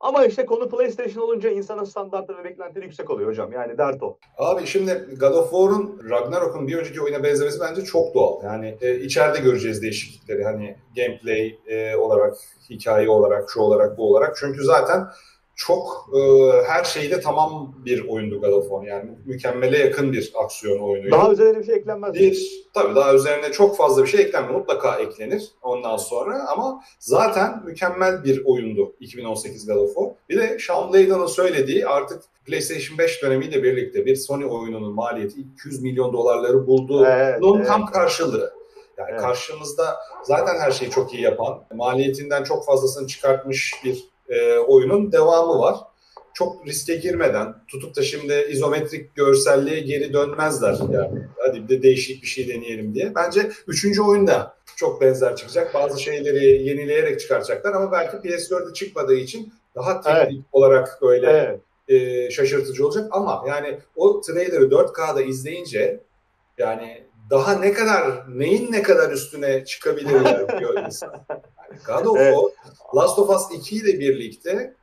Ama 0.00 0.24
işte 0.24 0.46
konu 0.46 0.68
PlayStation 0.68 1.22
olunca 1.22 1.50
insanın 1.50 1.84
standartları 1.84 2.38
ve 2.38 2.44
beklentileri 2.44 2.84
yüksek 2.84 3.10
oluyor 3.10 3.30
hocam. 3.30 3.52
Yani 3.52 3.78
dert 3.78 4.02
o. 4.02 4.18
Abi 4.38 4.66
şimdi 4.66 5.06
God 5.20 5.34
of 5.34 5.50
War'un 5.50 6.00
Ragnarok'un 6.10 6.68
bir 6.68 6.76
önceki 6.76 7.02
oyuna 7.02 7.22
benzemesi 7.22 7.60
bence 7.60 7.84
çok 7.84 8.14
doğal. 8.14 8.44
Yani 8.44 8.76
e, 8.80 9.00
içeride 9.00 9.40
göreceğiz 9.40 9.82
değişiklikleri. 9.82 10.44
Hani 10.44 10.76
gameplay 10.96 11.58
e, 11.66 11.96
olarak, 11.96 12.36
hikaye 12.70 13.08
olarak, 13.08 13.50
şu 13.50 13.60
olarak, 13.60 13.98
bu 13.98 14.10
olarak. 14.10 14.36
Çünkü 14.36 14.64
zaten 14.64 15.06
çok 15.56 16.10
e, 16.14 16.20
her 16.66 16.84
şeyde 16.84 17.20
tamam 17.20 17.74
bir 17.84 18.08
oyundu 18.08 18.40
God 18.40 18.52
of 18.52 18.68
War. 18.68 18.82
Yani 18.82 19.10
mükemmele 19.24 19.78
yakın 19.78 20.12
bir 20.12 20.32
aksiyon 20.44 20.78
oyunu. 20.78 21.10
Daha 21.10 21.32
üzerine 21.32 21.58
bir 21.58 21.64
şey 21.64 21.74
eklenmez. 21.74 22.14
Bir, 22.14 22.66
tabii 22.74 22.94
daha 22.94 23.14
üzerine 23.14 23.52
çok 23.52 23.76
fazla 23.76 24.02
bir 24.02 24.08
şey 24.08 24.20
eklenmiyor. 24.20 24.58
Mutlaka 24.58 24.96
eklenir 24.96 25.50
ondan 25.62 25.96
sonra 25.96 26.48
ama 26.48 26.82
zaten 26.98 27.62
mükemmel 27.64 28.24
bir 28.24 28.44
oyundu 28.44 28.96
2018 29.00 29.66
God 29.66 29.76
of 29.76 29.94
War. 29.94 30.08
Bir 30.28 30.38
de 30.38 30.58
Sean 30.66 30.92
Layden'ın 30.92 31.26
söylediği 31.26 31.86
artık 31.86 32.22
PlayStation 32.44 32.98
5 32.98 33.22
dönemiyle 33.22 33.62
birlikte 33.62 34.06
bir 34.06 34.16
Sony 34.16 34.44
oyununun 34.44 34.94
maliyeti 34.94 35.40
200 35.40 35.82
milyon 35.82 36.12
dolarları 36.12 36.66
buldu. 36.66 37.06
Evet, 37.06 37.40
Bunun 37.40 37.58
evet. 37.58 37.66
tam 37.66 37.86
karşılığı. 37.86 38.52
Yani 38.98 39.10
evet. 39.10 39.20
karşımızda 39.20 39.96
zaten 40.24 40.58
her 40.58 40.70
şeyi 40.70 40.90
çok 40.90 41.14
iyi 41.14 41.22
yapan, 41.22 41.64
maliyetinden 41.74 42.44
çok 42.44 42.66
fazlasını 42.66 43.06
çıkartmış 43.06 43.74
bir 43.84 44.15
e, 44.28 44.58
oyunun 44.58 45.12
devamı 45.12 45.58
var. 45.58 45.76
Çok 46.34 46.66
riske 46.66 46.94
girmeden 46.94 47.54
tutup 47.68 47.96
da 47.96 48.02
şimdi 48.02 48.46
izometrik 48.50 49.14
görselliğe 49.14 49.80
geri 49.80 50.12
dönmezler. 50.12 50.76
Yani 50.92 51.22
hadi 51.38 51.64
bir 51.64 51.68
de 51.68 51.82
değişik 51.82 52.22
bir 52.22 52.26
şey 52.28 52.48
deneyelim 52.48 52.94
diye. 52.94 53.14
Bence 53.14 53.50
üçüncü 53.66 54.02
oyunda 54.02 54.56
çok 54.76 55.00
benzer 55.00 55.36
çıkacak. 55.36 55.74
Bazı 55.74 56.02
şeyleri 56.02 56.68
yenileyerek 56.68 57.20
çıkaracaklar 57.20 57.72
ama 57.72 57.92
belki 57.92 58.16
PS4'de 58.16 58.74
çıkmadığı 58.74 59.14
için 59.16 59.52
daha 59.74 60.00
teknik 60.00 60.22
evet. 60.22 60.44
olarak 60.52 60.98
böyle 61.02 61.60
evet. 61.88 62.00
e, 62.02 62.30
şaşırtıcı 62.30 62.86
olacak 62.86 63.08
ama 63.10 63.44
yani 63.48 63.78
o 63.96 64.20
trailer'ı 64.20 64.64
4K'da 64.64 65.22
izleyince 65.22 66.00
yani 66.58 67.05
daha 67.30 67.54
ne 67.54 67.72
kadar 67.72 68.24
neyin 68.38 68.72
ne 68.72 68.82
kadar 68.82 69.10
üstüne 69.10 69.64
çıkabilirler 69.64 70.60
diyor 70.60 70.84
insan. 70.86 71.12
Yani 71.30 71.80
God 71.86 72.06
of 72.06 72.16
evet. 72.16 72.36
Last 72.96 73.18
of 73.18 73.30
Us 73.30 73.58
2 73.60 73.76
ile 73.76 74.00
birlikte 74.00 74.74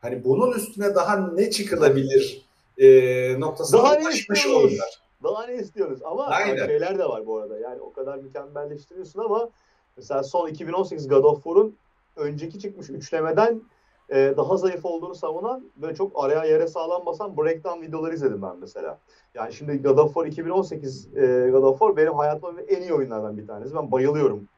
hani 0.00 0.24
bunun 0.24 0.52
üstüne 0.52 0.94
daha 0.94 1.16
ne 1.16 1.50
çıkılabilir 1.50 2.46
e, 2.78 3.40
noktasına 3.40 3.82
daha 3.82 3.96
ulaşmış 3.96 4.46
oyunlar. 4.46 5.00
Daha 5.22 5.46
ne 5.46 5.54
istiyoruz 5.54 6.00
ama 6.04 6.26
Aynen. 6.26 6.66
şeyler 6.66 6.98
de 6.98 7.04
var 7.04 7.26
bu 7.26 7.38
arada. 7.38 7.58
Yani 7.58 7.80
o 7.80 7.92
kadar 7.92 8.18
mükemmelleştiriyorsun 8.18 9.20
ama 9.20 9.50
mesela 9.96 10.22
son 10.22 10.48
2018 10.48 11.08
God 11.08 11.24
of 11.24 11.44
War'un 11.44 11.76
önceki 12.16 12.58
çıkmış 12.58 12.90
üçlemeden 12.90 13.62
e, 14.10 14.34
daha 14.36 14.56
zayıf 14.56 14.84
olduğunu 14.84 15.14
savunan 15.14 15.70
ve 15.76 15.94
çok 15.94 16.24
araya 16.24 16.44
yere 16.44 16.66
sağlam 16.66 17.06
basan 17.06 17.36
breakdown 17.36 17.82
videoları 17.82 18.14
izledim 18.14 18.42
ben 18.42 18.58
mesela. 18.60 18.98
Yani 19.34 19.52
şimdi 19.52 19.82
God 19.82 19.98
of 19.98 20.14
War 20.14 20.26
2018 20.26 21.16
e, 21.16 21.50
God 21.50 21.62
of 21.62 21.78
War 21.78 21.96
benim 21.96 22.14
hayatımda 22.14 22.62
en 22.62 22.82
iyi 22.82 22.94
oyunlardan 22.94 23.38
bir 23.38 23.46
tanesi. 23.46 23.74
Ben 23.74 23.92
bayılıyorum. 23.92 24.48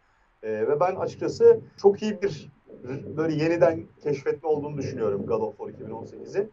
E, 0.43 0.53
ve 0.53 0.81
ben 0.81 0.97
açıkçası 0.97 1.61
çok 1.77 2.03
iyi 2.03 2.23
bir 2.23 2.53
böyle 3.17 3.45
yeniden 3.45 3.87
keşfetme 4.03 4.49
olduğunu 4.49 4.77
düşünüyorum 4.77 5.27
God 5.27 5.41
of 5.41 5.57
War 5.57 5.69
2018'i. 5.69 6.49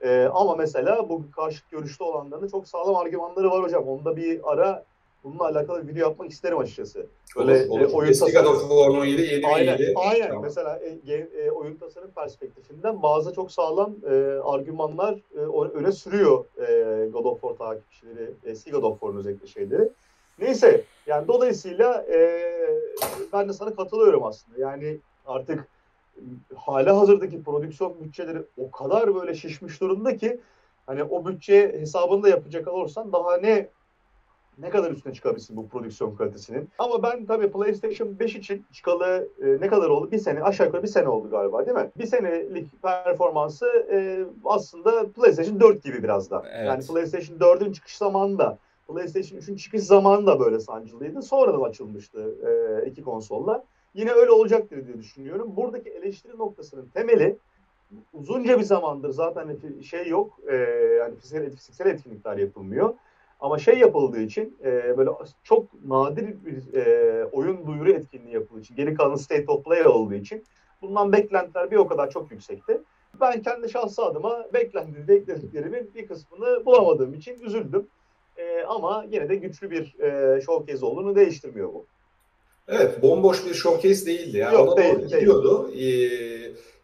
E, 0.00 0.24
ama 0.24 0.56
mesela 0.56 1.08
bu 1.08 1.30
karşıt 1.30 1.70
görüşte 1.70 2.04
olanların 2.04 2.48
çok 2.48 2.68
sağlam 2.68 2.96
argümanları 2.96 3.50
var 3.50 3.62
hocam. 3.62 3.84
Onda 3.84 4.16
bir 4.16 4.40
ara 4.52 4.84
bununla 5.24 5.44
alakalı 5.44 5.88
bir 5.88 5.92
video 5.94 6.08
yapmak 6.08 6.30
isterim 6.30 6.58
açıkçası. 6.58 7.06
Böyle 7.36 7.66
olur, 7.70 7.80
olur. 7.80 7.90
E, 7.90 7.94
oyun 7.94 8.10
Eski 8.10 8.32
tasarım... 8.32 8.52
God 8.52 8.54
of 8.54 8.60
War 8.60 8.88
17, 8.88 9.22
yeni 9.22 9.46
aynen, 9.46 9.78
yeni. 9.78 9.92
Aynen. 9.96 10.28
Tamam. 10.28 10.42
Mesela 10.42 10.80
e, 11.08 11.14
e, 11.14 11.50
oyun 11.50 11.76
tasarım 11.76 12.10
perspektifinden 12.10 13.02
bazı 13.02 13.32
çok 13.32 13.52
sağlam 13.52 13.94
e, 14.10 14.14
argümanlar 14.44 15.14
e, 15.14 15.38
öne 15.78 15.92
sürüyor 15.92 16.44
e, 16.58 17.08
God 17.08 17.24
of 17.24 17.40
War 17.40 17.54
takipçileri, 17.54 18.30
eski 18.44 18.70
God 18.70 18.82
of 18.82 19.00
War'un 19.00 19.16
özellikle 19.16 19.46
şeyleri. 19.46 19.88
Neyse 20.38 20.84
yani 21.06 21.28
dolayısıyla 21.28 22.06
e, 22.12 22.42
ben 23.32 23.48
de 23.48 23.52
sana 23.52 23.74
katılıyorum 23.74 24.24
aslında. 24.24 24.60
Yani 24.60 24.98
artık 25.26 25.68
hala 26.54 27.00
hazırdaki 27.00 27.42
prodüksiyon 27.42 27.94
bütçeleri 28.04 28.38
o 28.58 28.70
kadar 28.70 29.14
böyle 29.14 29.34
şişmiş 29.34 29.80
durumda 29.80 30.16
ki 30.16 30.40
hani 30.86 31.04
o 31.04 31.26
bütçe 31.26 31.80
hesabını 31.80 32.22
da 32.22 32.28
yapacak 32.28 32.68
olursan 32.68 33.12
daha 33.12 33.36
ne 33.36 33.68
ne 34.58 34.70
kadar 34.70 34.90
üstüne 34.90 35.12
çıkabilirsin 35.12 35.56
bu 35.56 35.68
prodüksiyon 35.68 36.16
kalitesinin. 36.16 36.68
Ama 36.78 37.02
ben 37.02 37.26
tabii 37.26 37.50
PlayStation 37.50 38.18
5 38.18 38.36
için 38.36 38.64
çıkalı 38.72 39.28
e, 39.42 39.46
ne 39.60 39.68
kadar 39.68 39.88
oldu? 39.88 40.10
Bir 40.12 40.18
sene, 40.18 40.42
aşağı 40.42 40.66
yukarı 40.66 40.82
bir 40.82 40.88
sene 40.88 41.08
oldu 41.08 41.30
galiba 41.30 41.66
değil 41.66 41.76
mi? 41.76 41.90
Bir 41.98 42.06
senelik 42.06 42.82
performansı 42.82 43.66
e, 43.92 44.24
aslında 44.44 45.06
PlayStation 45.12 45.60
4 45.60 45.84
gibi 45.84 46.02
biraz 46.02 46.30
da. 46.30 46.44
Evet. 46.52 46.66
Yani 46.66 46.86
PlayStation 46.86 47.38
4'ün 47.38 47.72
çıkış 47.72 47.96
zamanında 47.96 48.58
PlayStation 48.88 49.38
3'ün 49.38 49.56
çıkış 49.56 49.82
zamanı 49.82 50.26
da 50.26 50.40
böyle 50.40 50.60
sancılıydı. 50.60 51.22
Sonradan 51.22 51.60
açılmıştı 51.60 52.34
e, 52.46 52.86
iki 52.86 53.02
konsolla. 53.02 53.64
Yine 53.94 54.10
öyle 54.10 54.30
olacaktır 54.30 54.86
diye 54.86 54.98
düşünüyorum. 54.98 55.56
Buradaki 55.56 55.90
eleştiri 55.90 56.38
noktasının 56.38 56.88
temeli 56.94 57.36
uzunca 58.12 58.58
bir 58.58 58.64
zamandır 58.64 59.10
zaten 59.10 59.56
şey 59.82 60.08
yok. 60.08 60.38
E, 60.48 60.54
yani 60.98 61.16
fiziksel, 61.16 61.50
fiziksel 61.50 61.86
etkinlikler 61.86 62.36
yapılmıyor. 62.36 62.94
Ama 63.40 63.58
şey 63.58 63.78
yapıldığı 63.78 64.20
için 64.20 64.56
e, 64.64 64.98
böyle 64.98 65.10
çok 65.42 65.84
nadir 65.84 66.34
bir 66.44 66.74
e, 66.74 67.24
oyun 67.24 67.66
duyuru 67.66 67.90
etkinliği 67.90 68.34
yapıldığı 68.34 68.60
için 68.60 68.76
geri 68.76 68.94
kalan 68.94 69.14
state 69.14 69.44
of 69.48 69.64
play 69.64 69.86
olduğu 69.86 70.14
için 70.14 70.44
bundan 70.82 71.12
beklentiler 71.12 71.70
bir 71.70 71.76
o 71.76 71.86
kadar 71.86 72.10
çok 72.10 72.32
yüksekti. 72.32 72.80
Ben 73.20 73.42
kendi 73.42 73.68
şahsı 73.68 74.04
adıma 74.04 74.46
beklenti 74.54 75.08
beklentiklerimin 75.08 75.90
bir 75.94 76.06
kısmını 76.06 76.66
bulamadığım 76.66 77.14
için 77.14 77.38
üzüldüm. 77.38 77.86
E, 78.36 78.62
ama 78.62 79.06
yine 79.10 79.28
de 79.28 79.36
güçlü 79.36 79.70
bir 79.70 80.00
e, 80.00 80.40
showcase 80.40 80.86
olduğunu 80.86 81.16
değiştirmiyor 81.16 81.74
bu. 81.74 81.86
Evet, 82.68 83.02
bomboş 83.02 83.46
bir 83.46 83.54
showcase 83.54 84.06
değildi. 84.06 84.36
Yani 84.38 84.54
Yok, 84.54 84.78
değil, 84.78 84.98
gidiyordu. 84.98 85.70
Ee, 85.72 86.35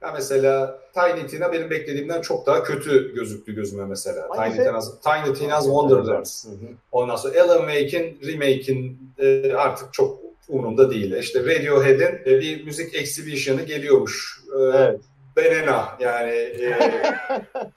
ya 0.02 0.12
mesela 0.12 0.80
Tiny 0.94 1.26
Tina 1.26 1.52
benim 1.52 1.70
beklediğimden 1.70 2.20
çok 2.20 2.46
daha 2.46 2.62
kötü 2.62 3.14
gözüktü 3.14 3.54
gözüme 3.54 3.84
mesela. 3.84 4.28
Tiny, 4.34 4.56
şey? 4.56 4.64
Tina's, 4.64 5.00
Tiny 5.00 5.34
Tina's 5.34 5.64
Wonderlands. 5.64 6.46
Ondan 6.92 7.16
sonra 7.16 7.42
Alan 7.42 7.58
Wake'in 7.58 8.20
remake'in 8.32 8.98
e, 9.18 9.52
artık 9.52 9.92
çok 9.92 10.18
umurumda 10.48 10.90
değil. 10.90 11.16
İşte 11.16 11.40
Radiohead'in 11.40 12.30
e, 12.32 12.40
bir 12.40 12.64
müzik 12.64 12.94
exhibition'ı 12.94 13.62
geliyormuş. 13.62 14.40
E, 14.58 14.62
evet. 14.62 15.00
Benena 15.36 15.96
yani 16.00 16.30
e, 16.30 16.74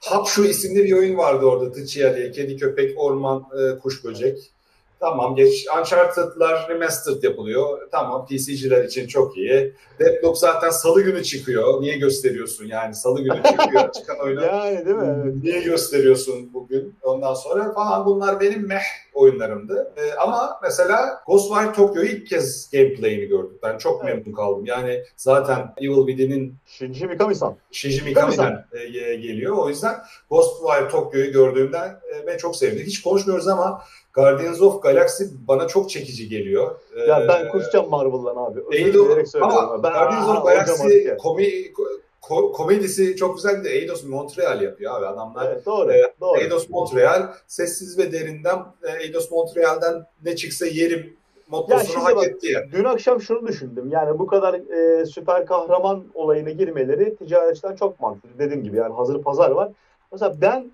Hapşu 0.00 0.44
isimli 0.44 0.84
bir 0.84 0.92
oyun 0.92 1.16
vardı 1.16 1.46
orada 1.46 1.72
Tıçıya 1.72 2.16
diye. 2.16 2.30
Kedi, 2.30 2.56
köpek, 2.56 2.98
orman, 2.98 3.44
e, 3.58 3.78
kuş, 3.78 4.04
böcek. 4.04 4.52
Tamam 5.00 5.34
geç. 5.34 5.66
Uncharted'lar 5.80 6.68
remastered 6.68 7.22
yapılıyor. 7.22 7.88
Tamam 7.90 8.26
PC'ciler 8.26 8.84
için 8.84 9.06
çok 9.06 9.36
iyi. 9.36 9.72
Deadlock 9.98 10.38
zaten 10.38 10.70
salı 10.70 11.02
günü 11.02 11.22
çıkıyor. 11.24 11.80
Niye 11.80 11.96
gösteriyorsun 11.98 12.64
yani? 12.66 12.94
Salı 12.94 13.22
günü 13.22 13.42
çıkıyor 13.42 13.92
çıkan 13.98 14.20
oyunu. 14.20 14.42
yani 14.44 14.86
değil 14.86 14.96
mi? 14.96 15.16
Evet. 15.24 15.34
Niye 15.42 15.60
gösteriyorsun 15.60 16.54
bugün? 16.54 16.94
Ondan 17.02 17.34
sonra 17.34 17.72
falan 17.72 18.06
bunlar 18.06 18.40
benim 18.40 18.68
meh 18.68 18.82
oyunlarımdı. 19.14 19.92
Ee, 19.96 20.12
ama 20.12 20.60
mesela 20.62 21.22
Ghostwire 21.26 21.72
Tokyo'yu 21.72 22.08
ilk 22.08 22.26
kez 22.26 22.70
gameplay'ini 22.70 23.26
gördük. 23.26 23.62
Ben 23.62 23.78
çok 23.78 24.04
evet. 24.04 24.14
memnun 24.16 24.32
kaldım. 24.32 24.66
Yani 24.66 25.02
zaten 25.16 25.74
Evil 25.76 26.06
Within'in 26.06 26.54
Shinji 26.66 27.06
Mikami-san. 27.06 27.56
Shinji 27.72 28.04
Mikami'den 28.04 28.64
e, 28.72 28.86
geliyor. 29.16 29.56
O 29.58 29.68
yüzden 29.68 29.94
Ghostwire 30.30 30.88
Tokyo'yu 30.88 31.32
gördüğümden 31.32 31.88
e, 31.88 32.26
ben 32.26 32.36
çok 32.36 32.56
sevdim. 32.56 32.86
Hiç 32.86 33.02
konuşmuyoruz 33.02 33.48
ama 33.48 33.82
Guardians 34.16 34.62
of 34.62 34.82
Galaxy 34.82 35.24
bana 35.48 35.66
çok 35.66 35.90
çekici 35.90 36.28
geliyor. 36.28 36.76
Ya 37.08 37.24
ben 37.28 37.46
ee, 37.46 37.48
kusacağım 37.48 37.90
Marvel'dan 37.90 38.36
abi. 38.36 38.60
Eidos, 38.72 39.34
ama 39.34 39.82
ben, 39.82 39.92
Guardians 39.92 40.28
of 40.28 40.44
Galaxy 40.44 41.08
komi, 41.18 41.72
ko, 42.20 42.52
komedisi 42.52 43.16
çok 43.16 43.36
güzel 43.36 43.64
de 43.64 43.70
Eidos 43.70 44.04
Montreal 44.04 44.62
yapıyor 44.62 44.98
abi 44.98 45.06
adamlar. 45.06 45.52
Evet, 45.52 45.66
doğru, 45.66 45.92
e, 45.92 46.02
doğru. 46.20 46.38
Eidos 46.40 46.70
Montreal 46.70 47.22
sessiz 47.46 47.98
ve 47.98 48.12
derinden 48.12 48.58
e, 48.82 49.02
Eidos 49.02 49.30
Montreal'den 49.30 50.06
ne 50.24 50.36
çıksa 50.36 50.66
yerim 50.66 51.16
mottosunu 51.48 52.04
hak 52.04 52.16
bak, 52.16 52.26
etti 52.26 52.52
yani. 52.52 52.72
Dün 52.72 52.84
akşam 52.84 53.20
şunu 53.20 53.46
düşündüm. 53.46 53.90
Yani 53.90 54.18
bu 54.18 54.26
kadar 54.26 54.54
e, 54.54 55.06
süper 55.06 55.46
kahraman 55.46 56.04
olayına 56.14 56.50
girmeleri 56.50 57.16
ticaretten 57.16 57.74
çok 57.74 58.00
mantıklı. 58.00 58.38
Dediğim 58.38 58.62
gibi 58.62 58.76
yani 58.76 58.94
hazır 58.94 59.22
pazar 59.22 59.50
var. 59.50 59.72
Mesela 60.12 60.34
ben 60.40 60.70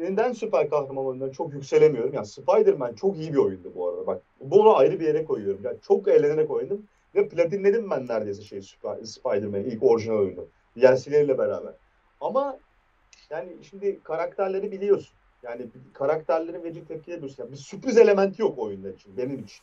Neden 0.00 0.32
süper 0.32 0.70
kahraman 0.70 1.06
oyunlarına 1.06 1.32
çok 1.32 1.52
yükselemiyorum? 1.52 2.14
Yani 2.14 2.26
Spider-Man 2.26 2.94
çok 2.94 3.16
iyi 3.16 3.32
bir 3.32 3.38
oyundu 3.38 3.72
bu 3.74 3.88
arada. 3.88 4.06
Bak 4.06 4.22
bunu 4.40 4.76
ayrı 4.76 5.00
bir 5.00 5.06
yere 5.06 5.24
koyuyorum. 5.24 5.60
Yani 5.64 5.76
çok 5.82 6.08
eğlenerek 6.08 6.50
oynadım. 6.50 6.86
Ve 7.14 7.28
platinledim 7.28 7.90
ben 7.90 8.08
neredeyse 8.08 8.42
şey 8.42 8.62
Spider-Man'in 9.04 9.64
ilk 9.64 9.82
orijinal 9.82 10.18
oyunu. 10.18 10.44
DLC'leriyle 10.76 11.38
beraber. 11.38 11.74
Ama 12.20 12.58
yani 13.30 13.48
şimdi 13.62 14.00
karakterleri 14.02 14.72
biliyorsun. 14.72 15.14
Yani 15.42 15.66
karakterlerin 15.92 16.64
verici 16.64 16.84
tepkileri 16.84 17.18
biliyorsun. 17.18 17.42
Yani 17.42 17.52
bir 17.52 17.56
sürpriz 17.56 17.98
elementi 17.98 18.42
yok 18.42 18.58
oyunda 18.58 18.90
için. 18.90 19.16
Benim 19.16 19.38
için. 19.38 19.62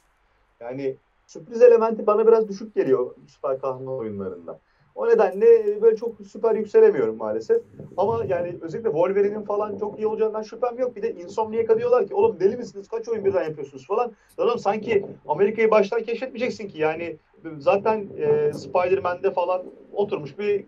Yani 0.59 0.95
sürpriz 1.27 1.61
elementi 1.61 2.07
bana 2.07 2.27
biraz 2.27 2.49
düşük 2.49 2.75
geliyor 2.75 3.15
süper 3.27 3.61
kahraman 3.61 3.97
oyunlarında. 3.97 4.59
O 4.99 5.07
nedenle 5.07 5.81
böyle 5.81 5.95
çok 5.95 6.15
süper 6.31 6.55
yükselemiyorum 6.55 7.17
maalesef. 7.17 7.61
Ama 7.97 8.25
yani 8.27 8.57
özellikle 8.61 8.89
Wolverine'in 8.89 9.41
falan 9.41 9.77
çok 9.77 9.99
iyi 9.99 10.07
olacağından 10.07 10.41
şüphem 10.41 10.79
yok. 10.79 10.95
Bir 10.95 11.01
de 11.01 11.13
Insomniac'a 11.13 11.77
diyorlar 11.77 12.07
ki 12.07 12.13
oğlum 12.13 12.39
deli 12.39 12.57
misiniz 12.57 12.87
kaç 12.87 13.09
oyun 13.09 13.25
birden 13.25 13.43
yapıyorsunuz 13.43 13.87
falan. 13.87 14.11
Oğlum 14.37 14.59
sanki 14.59 15.05
Amerika'yı 15.27 15.71
baştan 15.71 16.03
keşfetmeyeceksin 16.03 16.67
ki 16.67 16.81
yani 16.81 17.17
zaten 17.57 18.07
e, 18.17 18.53
Spider-Man'de 18.53 19.31
falan 19.31 19.63
oturmuş 19.93 20.39
bir 20.39 20.65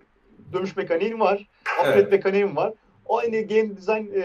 dövüş 0.53 0.77
mekaniğin 0.77 1.19
var. 1.19 1.50
Affet 1.79 1.95
evet. 1.95 2.11
mekaniğin 2.11 2.55
var. 2.55 2.73
O 3.05 3.17
aynı 3.17 3.41
game 3.41 3.77
design 3.77 4.07
e, 4.15 4.23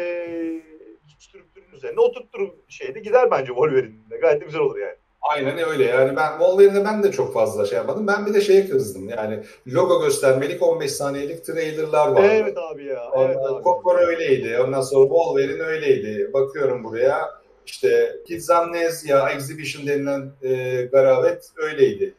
strüktürün 1.19 1.77
üzerine 1.77 2.01
oturtturur 2.01 2.51
şeyde 2.69 3.01
gider 3.01 3.31
bence 3.31 3.47
Wolverine'de. 3.47 4.17
Gayet 4.17 4.41
de 4.41 4.45
güzel 4.45 4.61
olur 4.61 4.79
yani. 4.79 4.97
Aynen 5.31 5.59
öyle 5.71 5.85
yani 5.85 6.17
ben 6.17 6.31
Wolverine'e 6.31 6.85
ben 6.85 7.03
de 7.03 7.13
çok 7.13 7.35
fazla 7.35 7.67
şey 7.67 7.77
yapmadım. 7.77 8.07
Ben 8.07 8.27
bir 8.27 8.35
de 8.35 8.41
şeye 8.41 8.69
kızdım 8.69 9.09
yani 9.09 9.43
logo 9.67 10.03
göstermelik 10.03 10.63
15 10.63 10.93
saniyelik 10.93 11.45
trailerlar 11.45 12.09
var. 12.09 12.31
Evet 12.31 12.59
abi 12.59 12.85
ya. 12.85 13.03
Evet 13.17 13.37
Ondan, 13.37 13.55
abi. 13.55 13.63
Kokor 13.63 13.99
öyleydi. 13.99 14.59
Ondan 14.59 14.81
sonra 14.81 15.09
Wolverine 15.09 15.63
öyleydi. 15.63 16.31
Bakıyorum 16.33 16.85
buraya 16.85 17.31
işte 17.67 18.17
Kids 18.27 18.51
Amnesia 18.51 19.31
Exhibition 19.31 19.87
denilen 19.87 20.33
e, 20.43 20.83
garabet 20.83 21.45
öyleydi. 21.57 22.15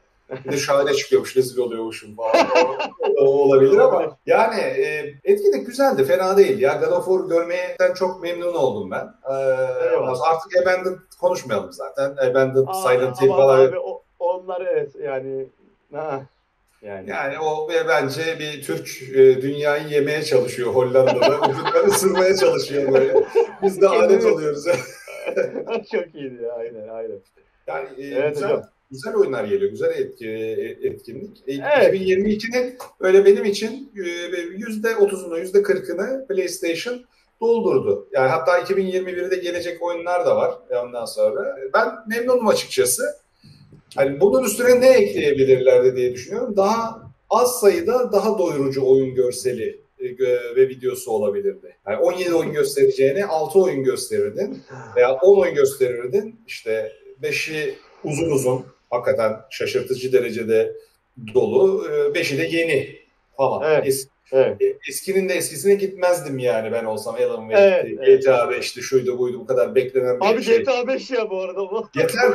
Bir 0.45 0.51
de 0.51 0.57
şahane 0.57 0.93
çıkıyormuş, 0.93 1.37
rezil 1.37 1.57
oluyormuşum 1.57 2.15
falan. 2.15 2.47
o, 3.17 3.21
o 3.21 3.25
olabilir 3.25 3.77
ama 3.77 4.17
yani 4.25 4.59
e, 4.61 5.13
etkinlik 5.23 5.67
güzeldi, 5.67 6.05
fena 6.05 6.37
değil. 6.37 6.59
Ya 6.59 6.73
God 6.73 6.91
of 6.91 7.05
War 7.05 7.29
görmekten 7.29 7.93
çok 7.93 8.23
memnun 8.23 8.53
oldum 8.53 8.91
ben. 8.91 9.13
Ee, 9.29 9.33
artık 10.23 10.57
Abandoned 10.61 10.97
konuşmayalım 11.21 11.73
zaten. 11.73 12.29
Abandoned, 12.29 12.67
Aa, 12.67 12.73
Silent 12.73 13.21
Hill 13.21 13.27
falan. 13.27 13.67
Abi, 13.67 13.79
o, 13.79 14.01
onlar 14.19 14.61
evet 14.61 14.91
yani... 15.03 15.45
Ha. 15.93 16.21
Yani. 16.81 17.09
yani 17.09 17.39
o 17.39 17.69
bence 17.87 18.39
bir 18.39 18.63
Türk 18.63 19.01
e, 19.15 19.41
dünyayı 19.41 19.87
yemeye 19.87 20.23
çalışıyor 20.23 20.73
Hollanda'da. 20.73 21.39
Ucundan 21.49 21.85
ısırmaya 21.87 22.35
çalışıyor 22.35 22.93
böyle. 22.93 23.23
Biz 23.63 23.81
de 23.81 23.89
adet 23.89 24.25
oluyoruz. 24.25 24.65
Çok 25.91 26.15
iyiydi 26.15 26.43
ya 26.43 26.53
aynen 26.53 26.87
aynen. 26.87 27.19
Yani 27.67 27.87
e, 27.97 28.05
evet, 28.05 28.33
güzel, 28.33 28.49
hocam. 28.49 28.63
Güzel 28.91 29.15
oyunlar 29.15 29.43
geliyor. 29.43 29.71
Güzel 29.71 29.89
etki, 29.89 30.27
e, 30.27 30.87
etkinlik. 30.87 31.37
E, 31.47 31.53
evet. 31.53 31.95
2022'nin 31.95 32.77
öyle 32.99 33.25
benim 33.25 33.45
için 33.45 33.91
yüzde 34.57 34.87
30'unu 34.87 35.39
yüzde 35.39 35.57
40'ını 35.59 36.27
PlayStation 36.27 37.05
doldurdu. 37.41 38.07
Yani 38.11 38.29
hatta 38.29 38.59
2021'de 38.59 39.35
gelecek 39.35 39.83
oyunlar 39.83 40.25
da 40.25 40.35
var 40.35 40.55
ondan 40.85 41.05
sonra. 41.05 41.57
Ben 41.73 41.87
memnunum 42.07 42.47
açıkçası. 42.47 43.03
Hani 43.95 44.19
bunun 44.19 44.43
üstüne 44.43 44.81
ne 44.81 44.89
ekleyebilirlerdi 44.89 45.95
diye 45.95 46.13
düşünüyorum. 46.13 46.57
Daha 46.57 47.01
az 47.29 47.59
sayıda 47.59 48.11
daha 48.11 48.39
doyurucu 48.39 48.89
oyun 48.89 49.15
görseli 49.15 49.81
e, 49.99 50.05
ve 50.55 50.69
videosu 50.69 51.11
olabilirdi. 51.11 51.77
Yani 51.87 51.97
17 51.97 52.33
oyun 52.33 52.53
göstereceğine 52.53 53.25
6 53.25 53.59
oyun 53.59 53.83
gösterirdin 53.83 54.63
veya 54.95 55.13
10 55.13 55.41
oyun 55.41 55.55
gösterirdin. 55.55 56.39
İşte 56.47 56.91
5'i 57.23 57.75
uzun 58.03 58.31
uzun 58.31 58.65
hakikaten 58.89 59.35
şaşırtıcı 59.49 60.13
derecede 60.13 60.75
dolu. 61.33 61.85
5'i 61.87 62.35
e, 62.35 62.37
de 62.37 62.57
yeni 62.57 62.99
falan. 63.37 63.71
Evet. 63.71 63.87
Es, 63.87 64.07
evet. 64.31 64.61
E, 64.61 64.77
eskinin 64.89 65.29
de 65.29 65.33
eskisine 65.33 65.75
gitmezdim 65.75 66.39
yani 66.39 66.71
ben 66.71 66.85
olsam 66.85 67.15
Alan 67.15 67.49
Wake'ti. 67.49 67.87
Evet, 67.89 67.99
evet. 68.01 68.21
GTA 68.21 68.37
5'ti 68.37 68.81
şuydu 68.81 69.17
buydu 69.17 69.39
bu 69.39 69.45
kadar 69.45 69.75
beklenen 69.75 70.19
bir 70.19 70.25
abi 70.25 70.43
şey. 70.43 70.55
Abi 70.55 70.63
GTA 70.63 70.87
5 70.87 71.11
ya 71.11 71.29
bu 71.29 71.41
arada 71.41 71.59
bu. 71.59 71.87
Yeter. 71.95 72.33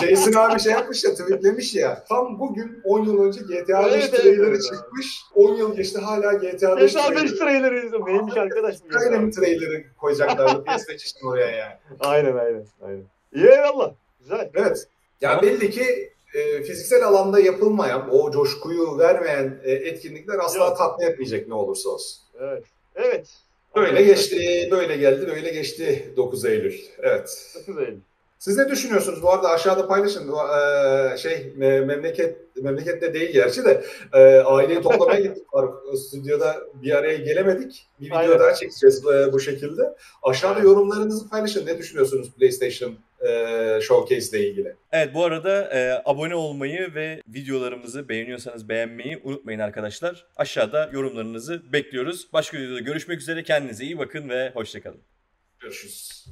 Jason 0.00 0.32
abi 0.32 0.60
şey 0.60 0.72
yapmış 0.72 1.04
ya 1.04 1.10
tweetlemiş 1.10 1.74
ya. 1.74 2.04
Tam 2.08 2.38
bugün 2.38 2.80
10 2.84 3.04
yıl 3.04 3.24
önce 3.24 3.40
GTA 3.40 3.86
5 3.86 3.92
evet, 3.92 4.12
trailerı 4.12 4.48
evet, 4.48 4.62
çıkmış. 4.62 5.20
10 5.34 5.56
yıl 5.56 5.76
geçti 5.76 5.98
hala 5.98 6.32
GTA 6.32 6.76
5 6.76 6.92
GTA 6.92 7.16
5 7.16 7.32
trailerı 7.32 7.78
izliyorum. 7.78 8.06
Neymiş 8.06 8.36
arkadaş? 8.36 8.76
Aynen 9.00 9.30
trailerı 9.30 9.84
koyacaklardı 9.98 10.64
PlayStation 10.64 11.30
oraya 11.32 11.50
yani. 11.50 11.74
Aynen 12.00 12.36
aynen. 12.36 12.66
aynen. 12.82 13.04
İyi 13.34 13.46
eyvallah. 13.46 13.92
Güzel. 14.20 14.50
Evet. 14.54 14.88
Ya 15.20 15.42
belli 15.42 15.70
ki 15.70 16.12
e, 16.34 16.62
fiziksel 16.62 17.04
alanda 17.04 17.40
yapılmayan, 17.40 18.14
o 18.14 18.30
coşkuyu 18.30 18.98
vermeyen 18.98 19.60
e, 19.64 19.72
etkinlikler 19.72 20.38
asla 20.38 20.64
Yok. 20.64 20.78
tatmin 20.78 21.06
etmeyecek 21.06 21.48
ne 21.48 21.54
olursa 21.54 21.90
olsun. 21.90 22.18
Evet. 22.40 22.64
Evet. 22.94 23.28
Böyle 23.76 24.02
geçti, 24.02 24.68
böyle 24.70 24.96
geldi, 24.96 25.26
böyle 25.26 25.50
geçti 25.50 26.12
9 26.16 26.44
Eylül. 26.44 26.74
Evet. 27.02 27.54
9 27.68 27.78
Eylül. 27.78 27.98
Siz 28.38 28.56
ne 28.56 28.68
düşünüyorsunuz? 28.68 29.22
Bu 29.22 29.32
arada 29.32 29.50
aşağıda 29.50 29.88
paylaşın. 29.88 30.32
Ee, 30.32 31.16
şey 31.16 31.52
memleket 31.56 32.36
memlekette 32.56 33.14
değil 33.14 33.32
gerçi 33.32 33.64
de 33.64 33.84
e, 34.12 34.18
aileyi 34.38 34.82
toplamaya 34.82 35.20
gittik. 35.26 35.44
Stüdyoda 36.06 36.56
bir 36.82 36.92
araya 36.92 37.16
gelemedik. 37.16 37.86
Bir 38.00 38.06
video 38.06 38.18
Aynen. 38.18 38.38
daha 38.38 38.54
çekeceğiz 38.54 39.06
e, 39.06 39.32
bu 39.32 39.40
şekilde. 39.40 39.94
Aşağıda 40.22 40.60
yorumlarınızı 40.60 41.28
paylaşın. 41.28 41.66
Ne 41.66 41.78
düşünüyorsunuz 41.78 42.30
PlayStation 42.38 42.94
e, 43.20 43.80
Showcase 43.80 44.38
ile 44.38 44.48
ilgili? 44.48 44.76
Evet 44.92 45.14
bu 45.14 45.24
arada 45.24 45.74
e, 45.74 46.02
abone 46.04 46.34
olmayı 46.34 46.94
ve 46.94 47.22
videolarımızı 47.28 48.08
beğeniyorsanız 48.08 48.68
beğenmeyi 48.68 49.20
unutmayın 49.24 49.58
arkadaşlar. 49.58 50.26
Aşağıda 50.36 50.90
yorumlarınızı 50.92 51.72
bekliyoruz. 51.72 52.32
Başka 52.32 52.58
videoda 52.58 52.80
görüşmek 52.80 53.20
üzere. 53.20 53.42
Kendinize 53.42 53.84
iyi 53.84 53.98
bakın 53.98 54.28
ve 54.28 54.50
hoşçakalın. 54.54 55.00
Görüşürüz. 55.60 56.28